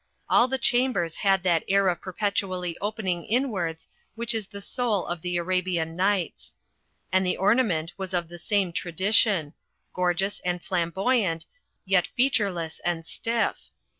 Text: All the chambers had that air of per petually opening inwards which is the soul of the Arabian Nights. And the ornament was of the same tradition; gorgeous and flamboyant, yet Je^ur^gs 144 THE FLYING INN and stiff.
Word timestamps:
All 0.27 0.47
the 0.47 0.57
chambers 0.57 1.17
had 1.17 1.43
that 1.43 1.63
air 1.67 1.87
of 1.87 2.01
per 2.01 2.11
petually 2.11 2.73
opening 2.81 3.23
inwards 3.25 3.87
which 4.15 4.33
is 4.33 4.47
the 4.47 4.59
soul 4.59 5.05
of 5.05 5.21
the 5.21 5.37
Arabian 5.37 5.95
Nights. 5.95 6.55
And 7.11 7.23
the 7.23 7.37
ornament 7.37 7.93
was 7.97 8.11
of 8.11 8.27
the 8.27 8.39
same 8.39 8.73
tradition; 8.73 9.53
gorgeous 9.93 10.39
and 10.39 10.59
flamboyant, 10.63 11.45
yet 11.85 12.05
Je^ur^gs 12.05 12.39
144 12.39 12.45
THE 12.45 12.51
FLYING 12.51 12.81
INN 12.91 12.97
and 12.97 13.05
stiff. 13.05 13.69